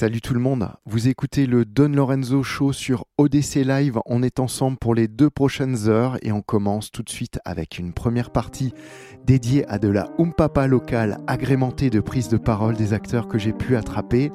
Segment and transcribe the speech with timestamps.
[0.00, 3.98] Salut tout le monde, vous écoutez le Don Lorenzo Show sur ODC Live.
[4.06, 7.78] On est ensemble pour les deux prochaines heures et on commence tout de suite avec
[7.78, 8.72] une première partie
[9.26, 13.52] dédiée à de la umpapa locale agrémentée de prises de parole des acteurs que j'ai
[13.52, 14.32] pu attraper.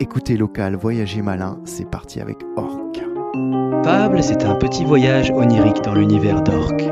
[0.00, 2.80] Écoutez local, voyagez malin, c'est parti avec Orc.
[3.84, 6.82] Fable, c'est un petit voyage onirique dans l'univers d'Orc.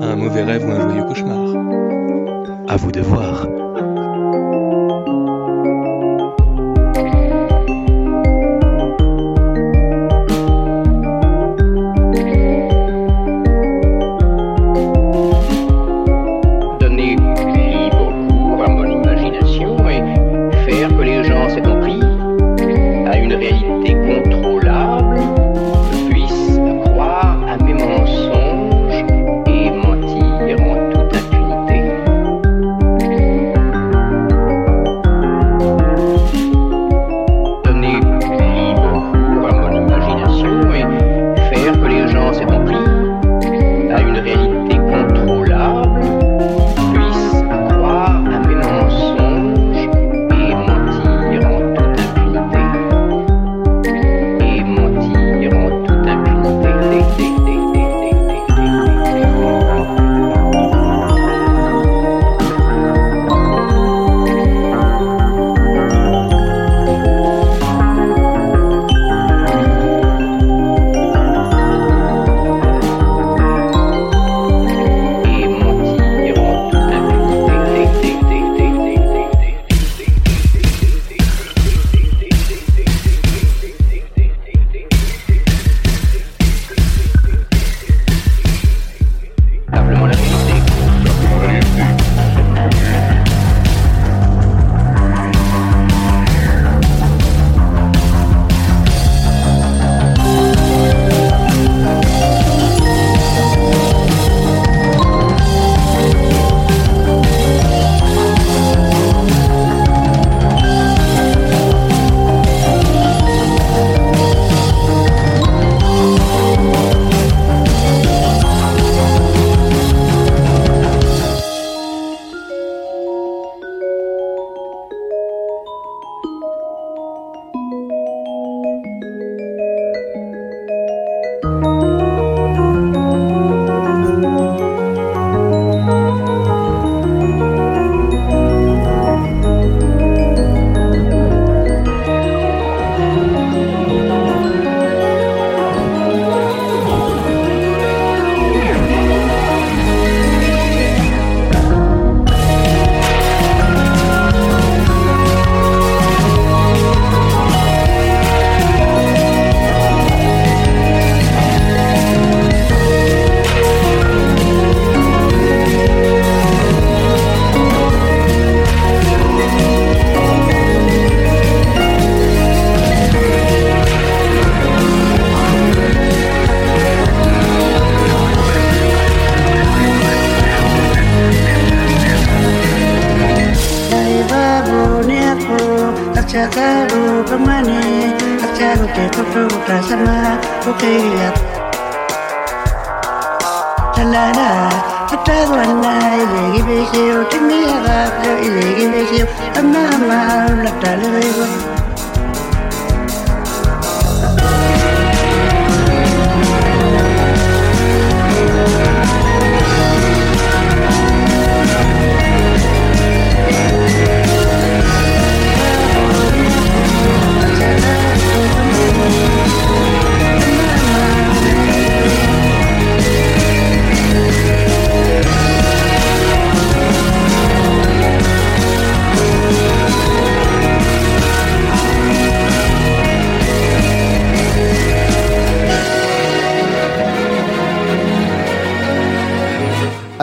[0.00, 1.54] Un mauvais rêve ou un joyeux cauchemar
[2.68, 3.65] À vous de voir.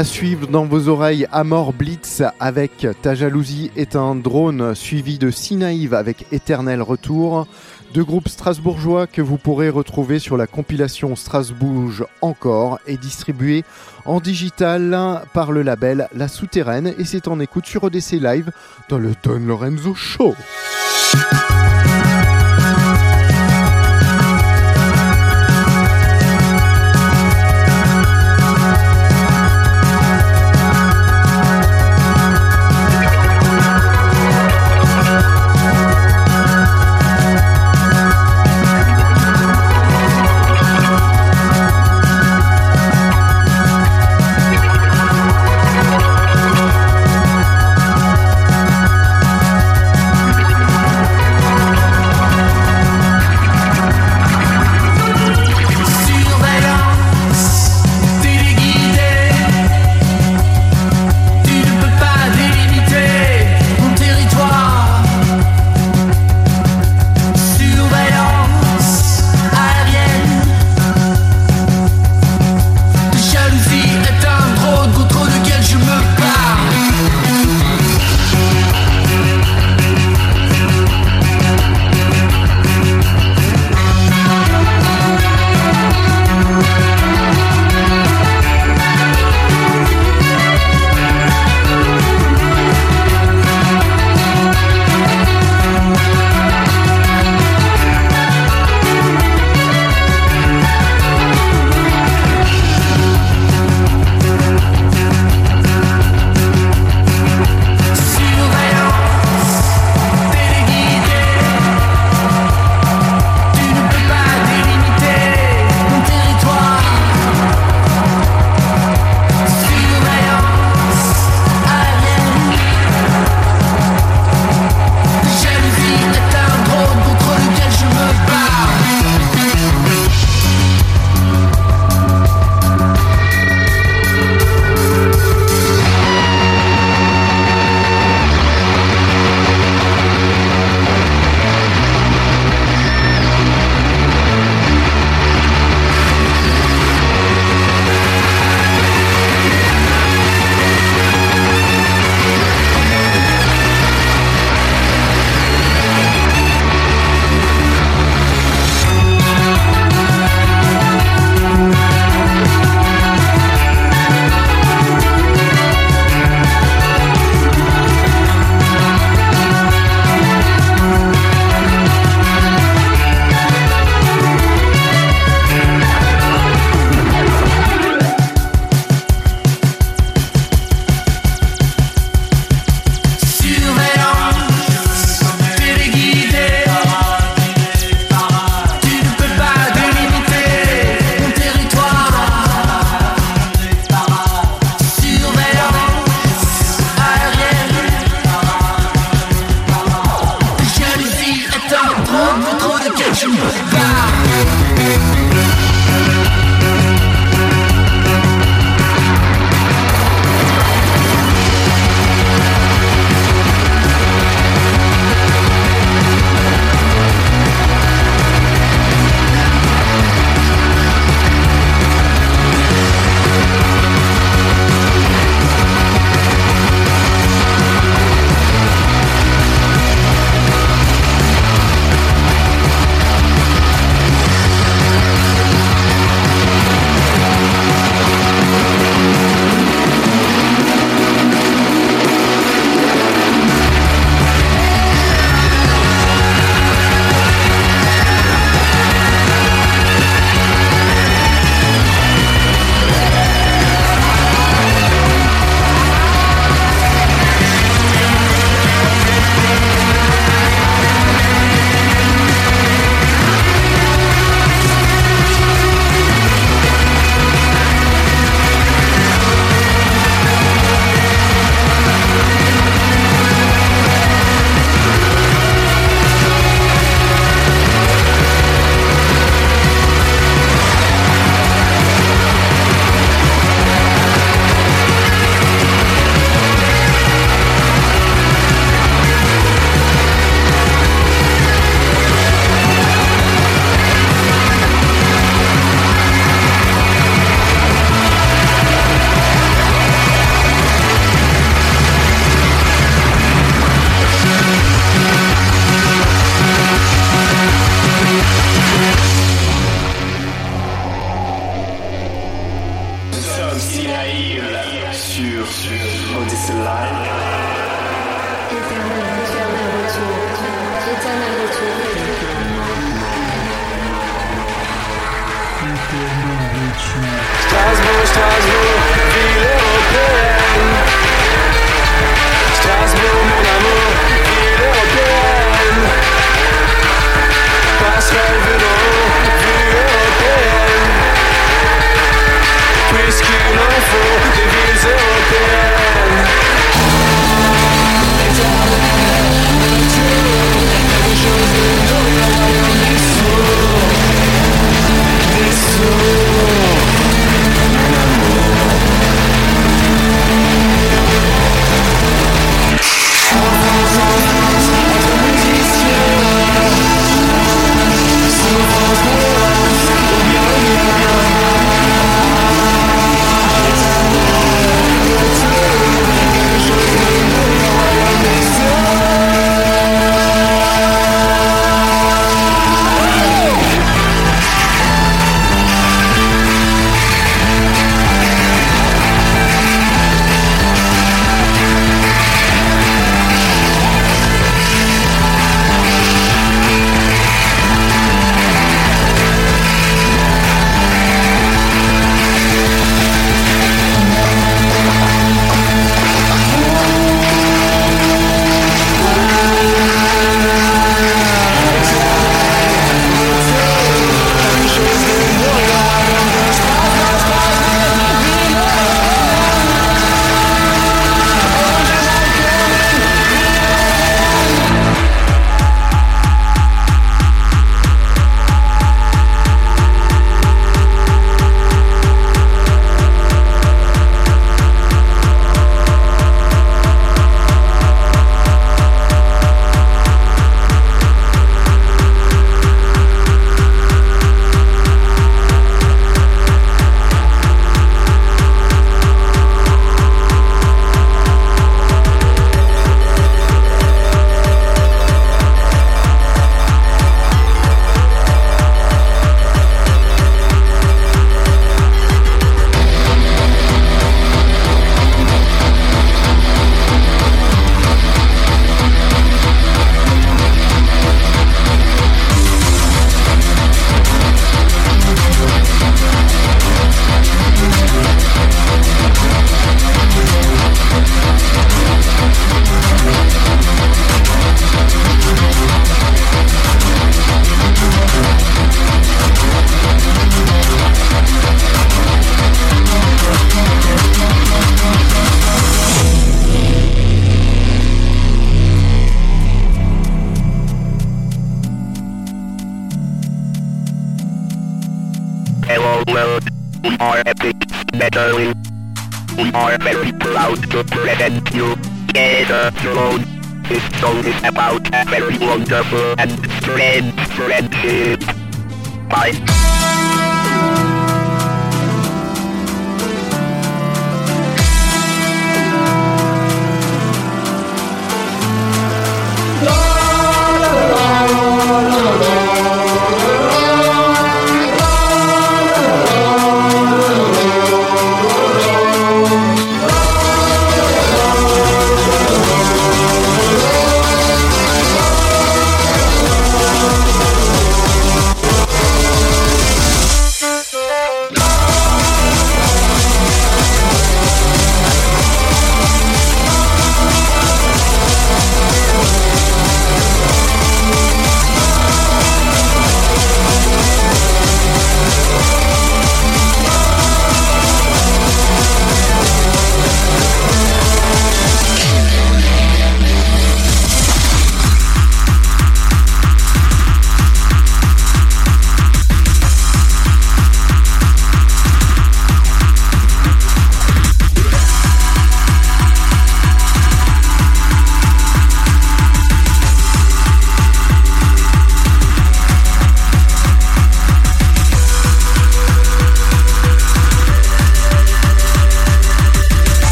[0.00, 5.30] À suivre dans vos oreilles Amor Blitz avec Ta jalousie est un drone suivi de
[5.30, 7.46] Sinaïve avec Éternel Retour.
[7.92, 13.62] Deux groupes strasbourgeois que vous pourrez retrouver sur la compilation Strasbourg encore et distribué
[14.06, 18.52] en digital par le label La Souterraine et c'est en écoute sur ODC Live
[18.88, 20.34] dans le Don Lorenzo Show.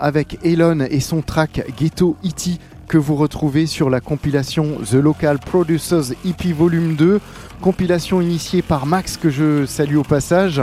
[0.00, 2.58] Avec Elon et son track Ghetto E.T.
[2.88, 7.20] que vous retrouvez sur la compilation The Local Producers EP Volume 2,
[7.60, 10.60] compilation initiée par Max que je salue au passage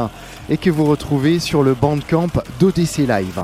[0.50, 2.28] et que vous retrouvez sur le bandcamp
[2.60, 3.44] d'ODC Live.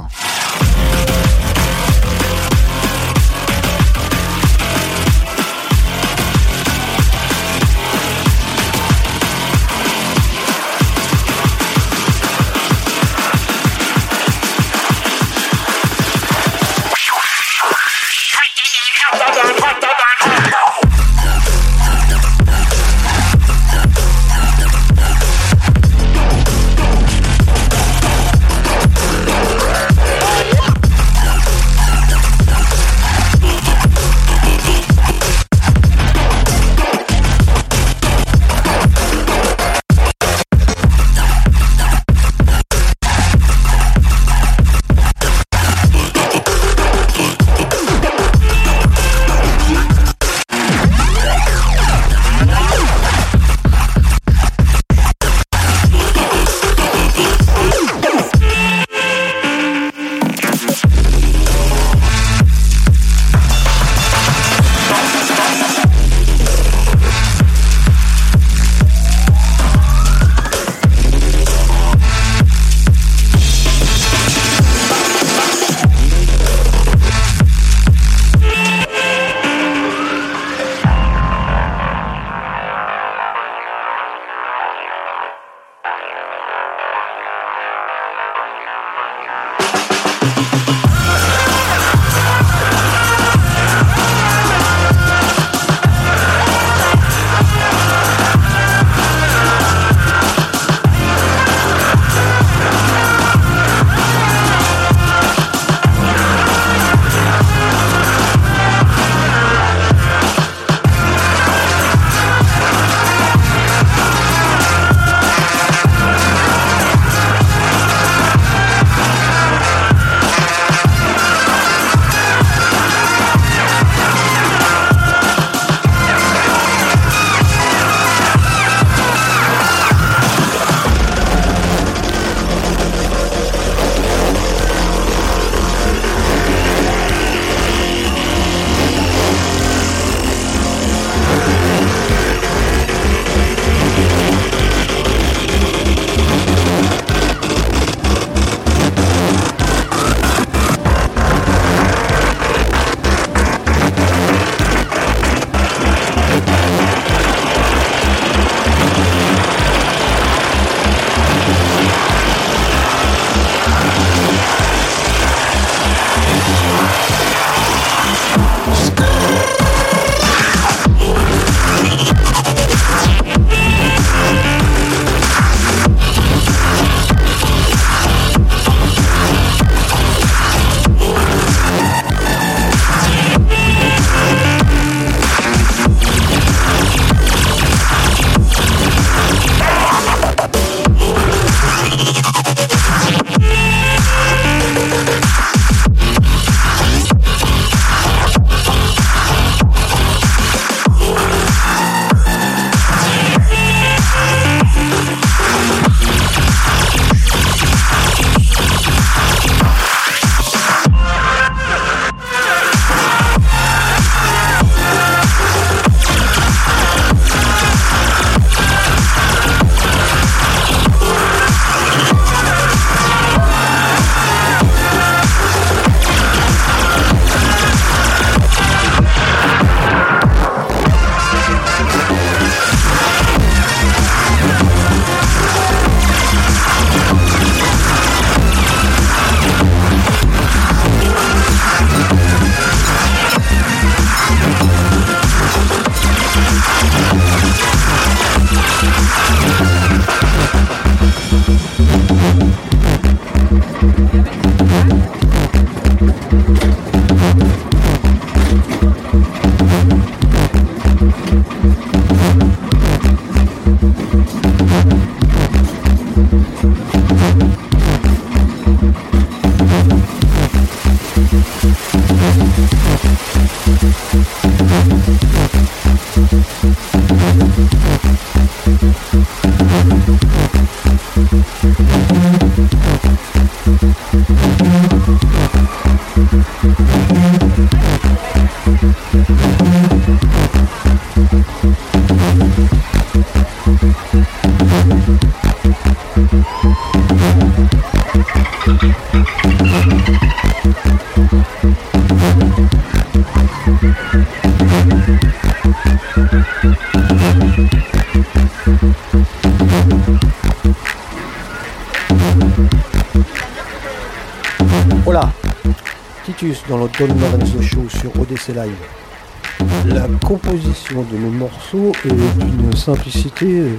[318.56, 323.76] La composition de nos morceaux est d'une simplicité, euh,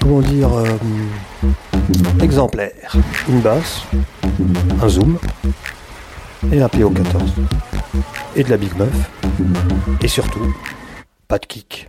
[0.00, 0.66] comment dire, euh,
[2.20, 2.94] exemplaire.
[3.28, 3.84] Une basse,
[4.82, 5.18] un zoom
[6.52, 7.22] et un PO14.
[8.36, 9.10] Et de la Big Muff.
[10.02, 10.54] Et surtout,
[11.26, 11.88] pas de kick.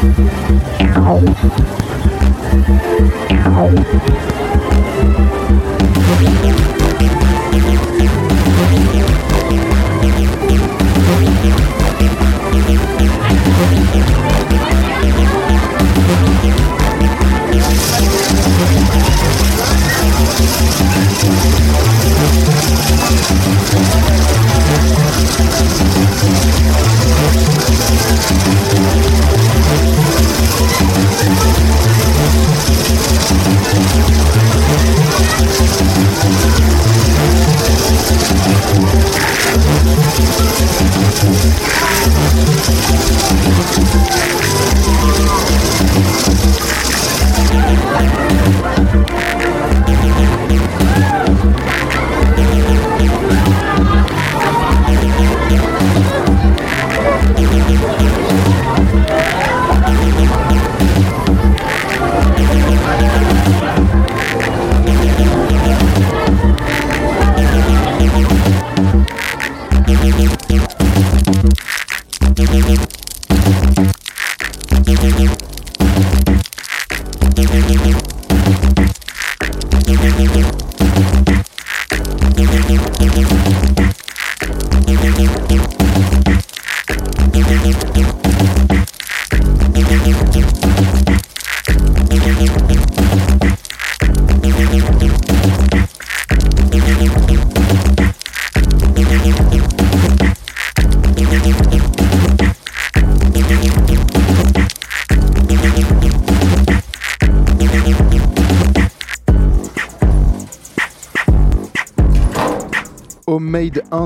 [0.00, 1.18] Ow.
[3.32, 5.24] Ow.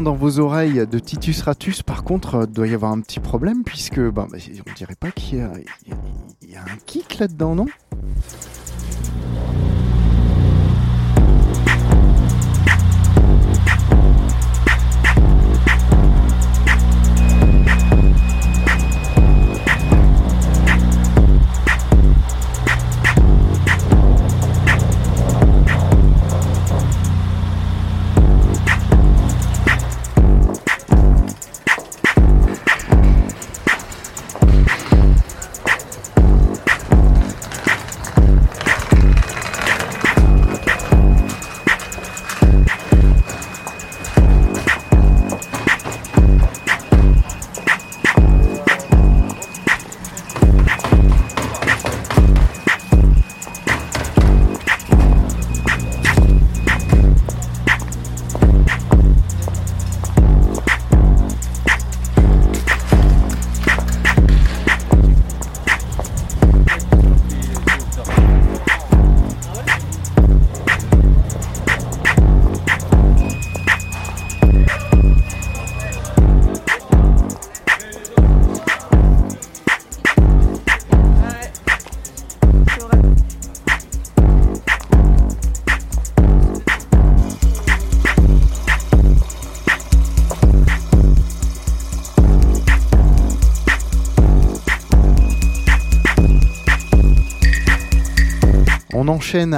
[0.02, 3.20] 1 dans vos oreilles de Titus Ratus, par contre, euh, doit y avoir un petit
[3.20, 7.66] problème puisque ben, on dirait pas qu'il y a un kick là-dedans, non?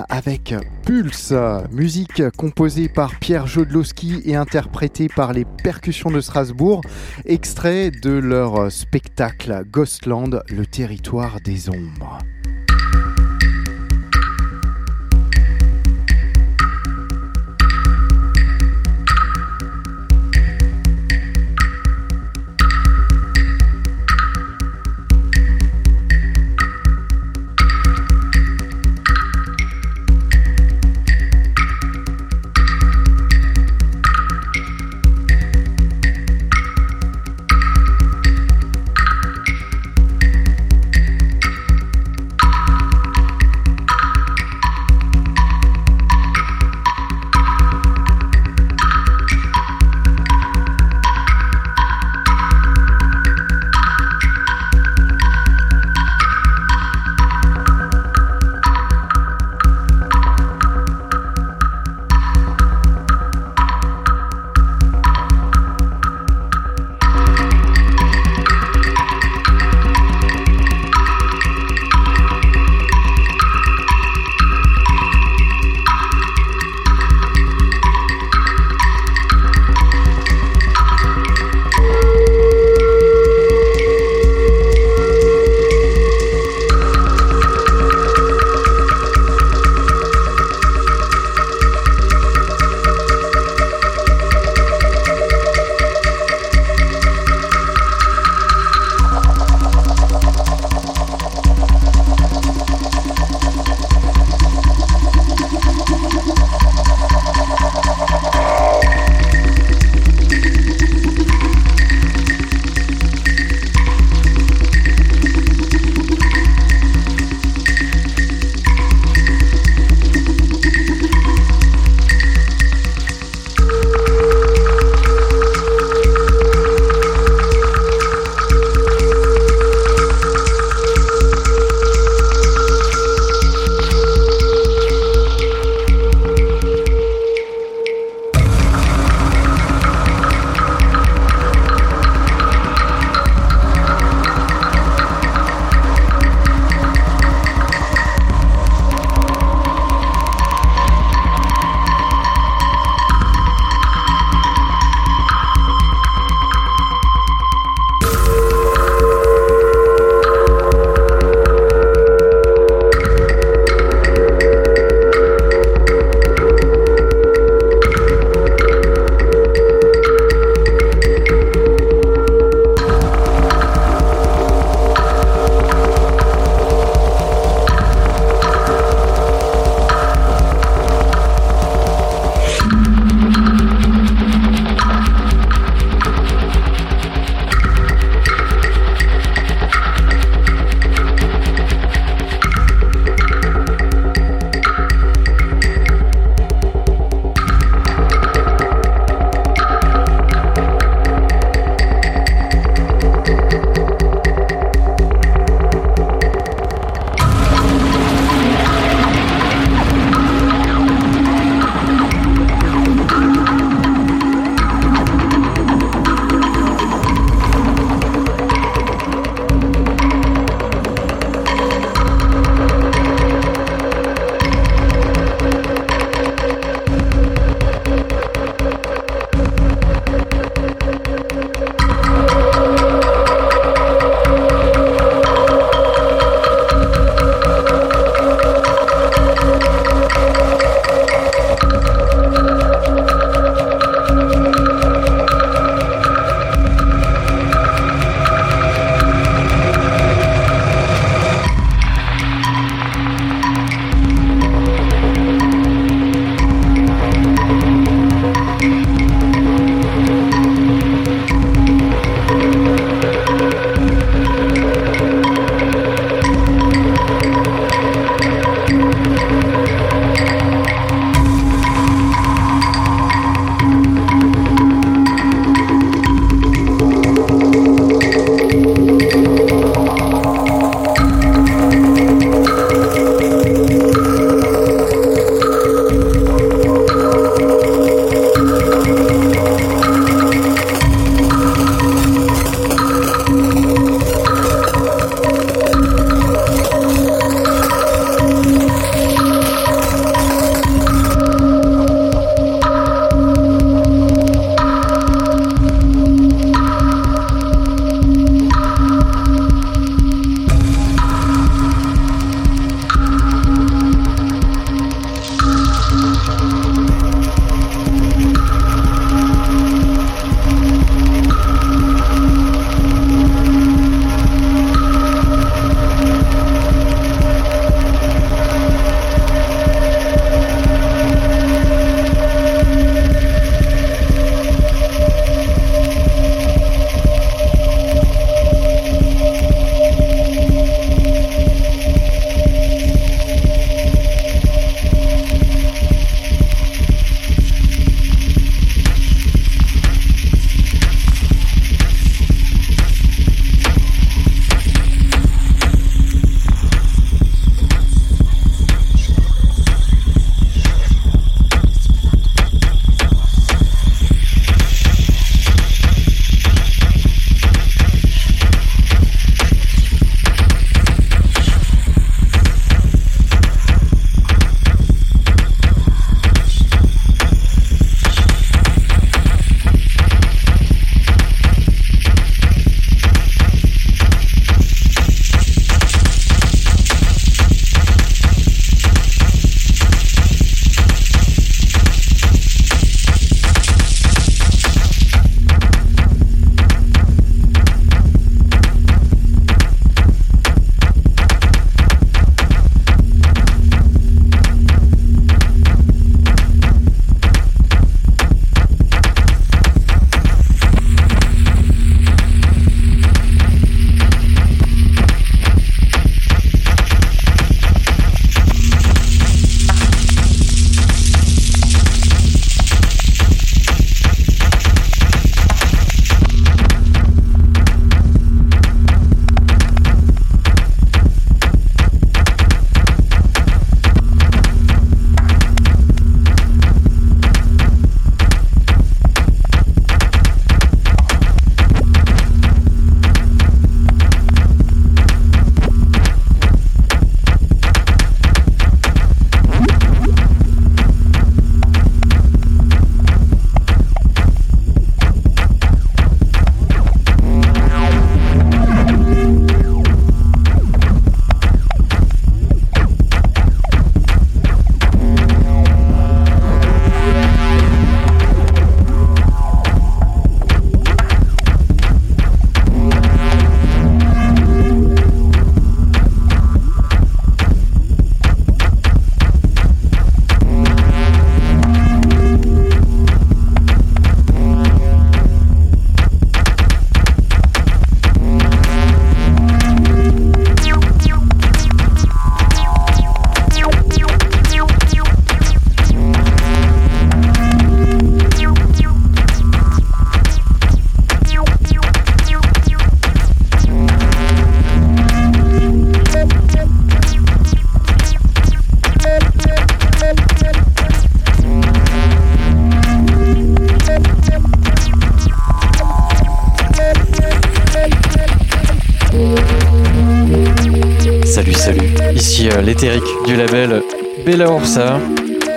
[0.09, 1.35] Avec Pulse,
[1.73, 6.81] musique composée par Pierre Jodlowski et interprétée par les percussions de Strasbourg,
[7.25, 12.04] extrait de leur spectacle Ghostland, le territoire des ombres.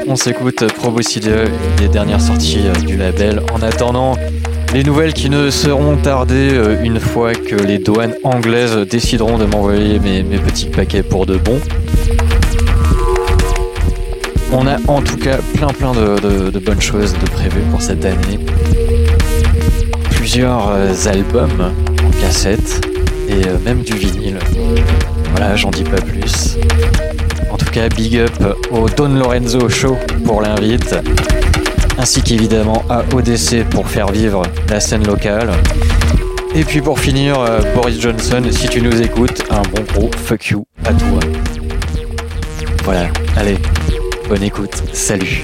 [0.08, 3.42] On s'écoute Proboscidea, une des dernières sorties euh, du label.
[3.52, 4.16] En attendant,
[4.74, 9.46] les nouvelles qui ne seront tardées euh, une fois que les douanes anglaises décideront de
[9.46, 11.60] m'envoyer mes, petits paquets pour de bon.
[14.52, 18.40] On a en tout cas plein plein de, bonnes choses de prévues pour cette année.
[20.12, 21.74] Plusieurs euh, albums
[22.06, 22.86] en cassette
[23.28, 24.38] et même du vinyle.
[25.32, 26.58] Voilà, j'en dis pas plus.
[27.96, 28.32] Big up
[28.72, 30.96] au Don Lorenzo Show pour l'invite,
[32.00, 35.52] ainsi qu'évidemment à ODC pour faire vivre la scène locale.
[36.56, 40.48] Et puis pour finir, euh, Boris Johnson, si tu nous écoutes, un bon gros fuck
[40.48, 41.20] you à toi.
[42.84, 43.58] Voilà, allez,
[44.28, 45.44] bonne écoute, salut.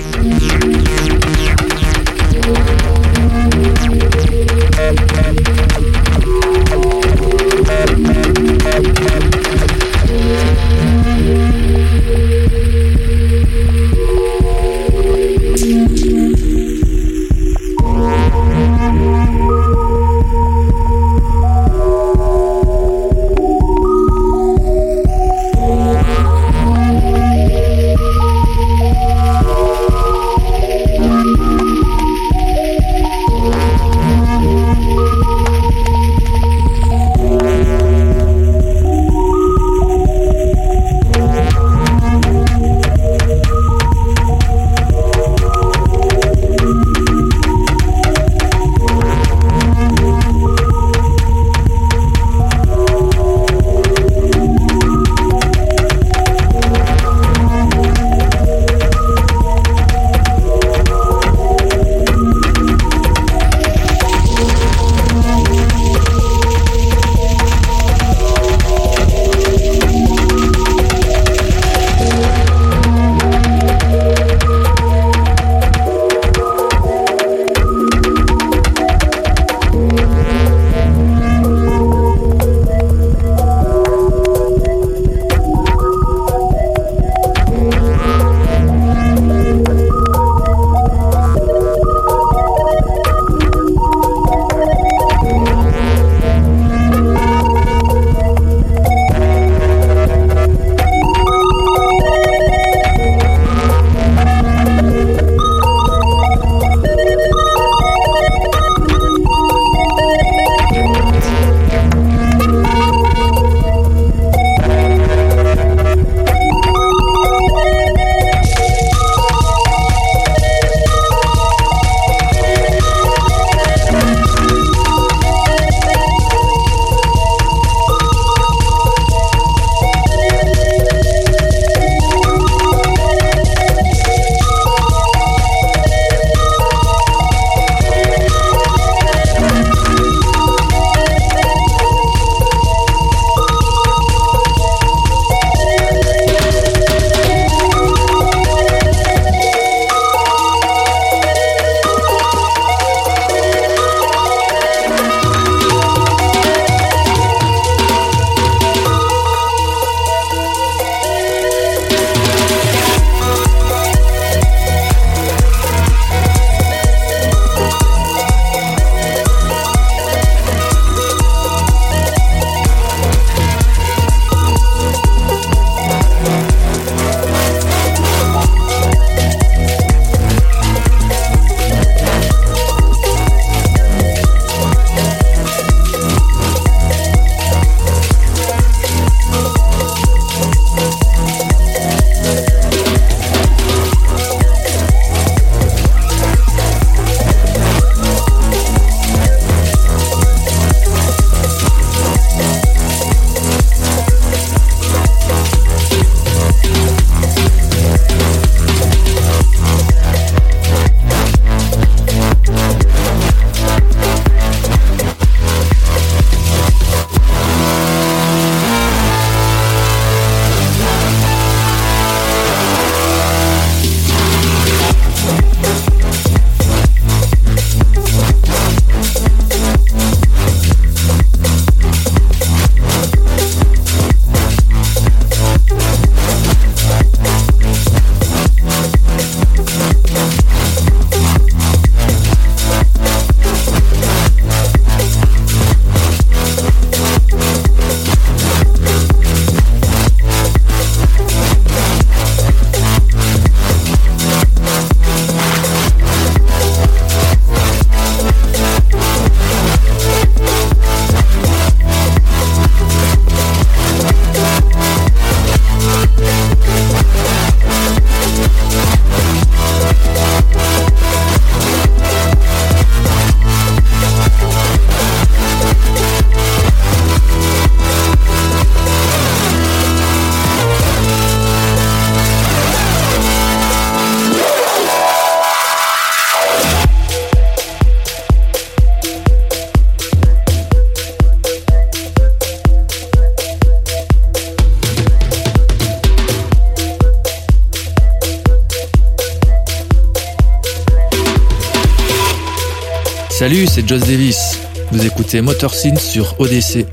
[303.74, 304.59] C'est Joss Davis.
[304.91, 306.86] Vous écoutez Motor Scene sur ODC.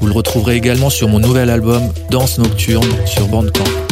[0.00, 3.89] Vous le retrouverez également sur mon nouvel album Danse Nocturne sur Bandcamp.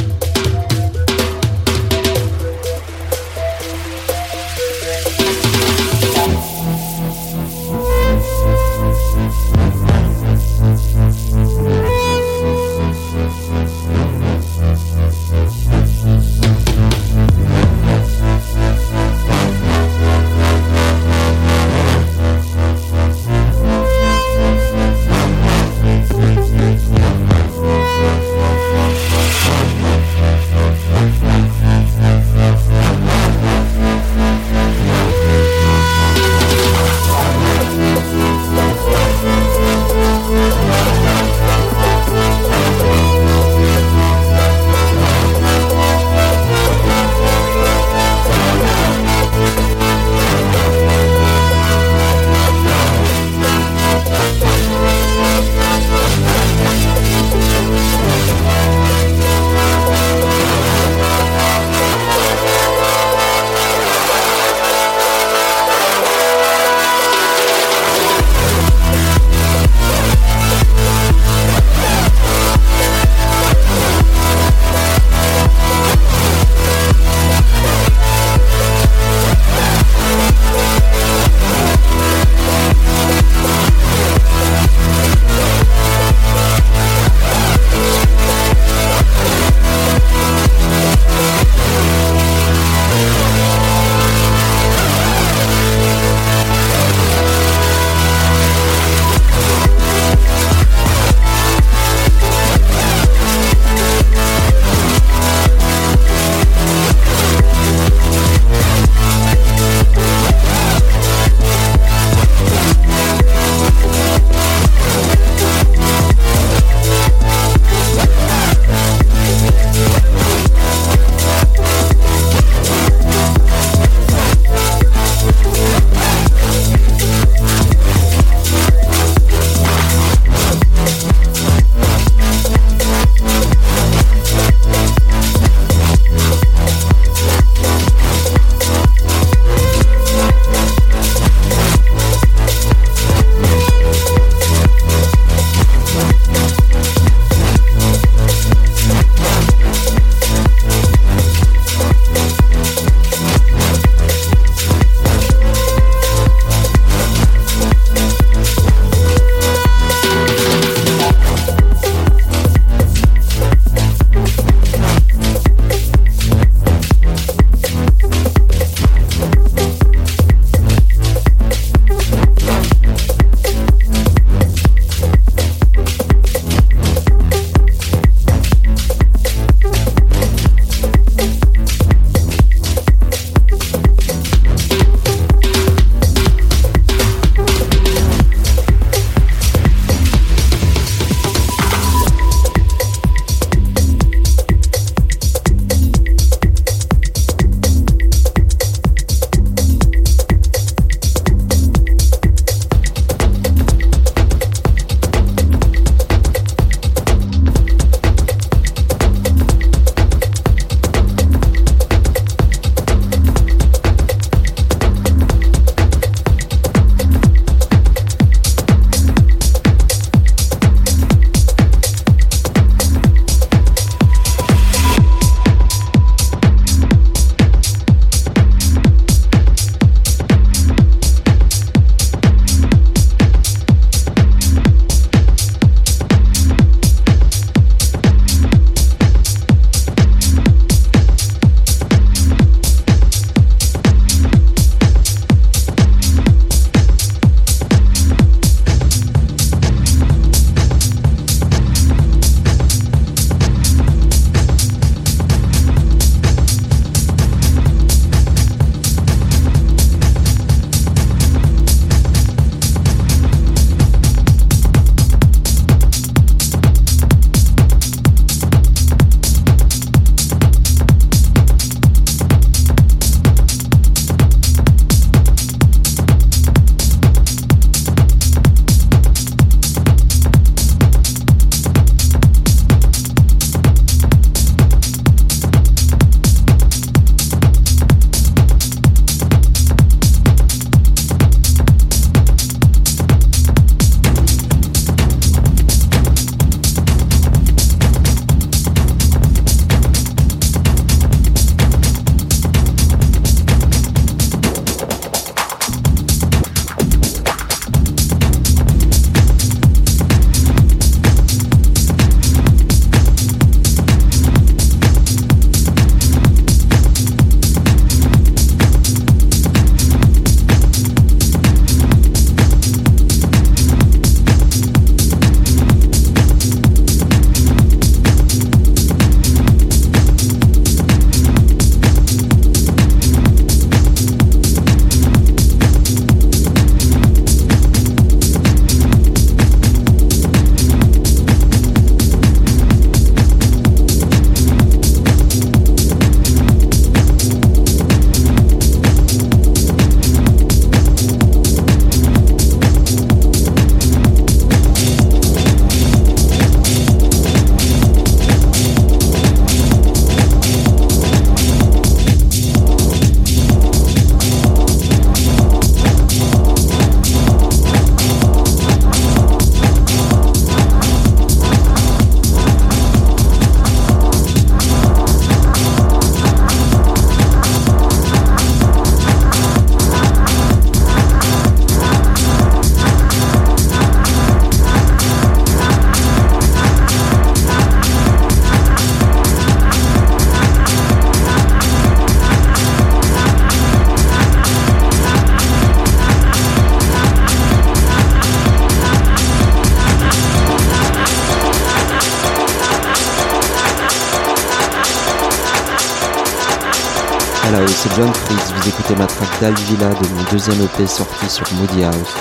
[408.88, 412.14] Écoutez ma track d'Alvila de mon deuxième EP sorti sur Moody House.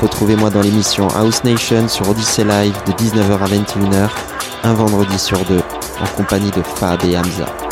[0.00, 4.08] Retrouvez-moi dans l'émission House Nation sur Odyssey Live de 19h à 21h,
[4.64, 5.62] un vendredi sur deux,
[6.00, 7.65] en compagnie de Fab et Hamza.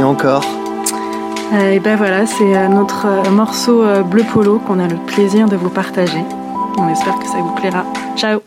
[0.00, 0.44] Encore.
[1.52, 5.48] Euh, et ben voilà, c'est euh, notre euh, morceau bleu polo qu'on a le plaisir
[5.48, 6.24] de vous partager.
[6.78, 7.84] On espère que ça vous plaira.
[8.16, 8.40] Ciao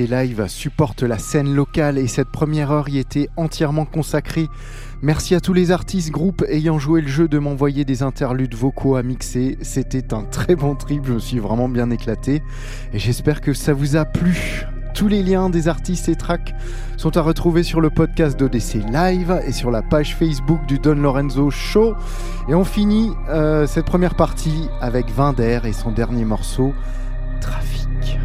[0.00, 4.48] ODC Live supporte la scène locale et cette première heure y était entièrement consacrée.
[5.02, 8.96] Merci à tous les artistes, groupes ayant joué le jeu de m'envoyer des interludes vocaux
[8.96, 9.58] à mixer.
[9.62, 12.42] C'était un très bon trip, je me suis vraiment bien éclaté
[12.92, 14.66] et j'espère que ça vous a plu.
[14.94, 16.54] Tous les liens des artistes et tracks
[16.96, 20.96] sont à retrouver sur le podcast d'ODC Live et sur la page Facebook du Don
[20.96, 21.94] Lorenzo Show.
[22.48, 26.74] Et on finit euh, cette première partie avec Vinder et son dernier morceau,
[27.40, 28.18] Trafic.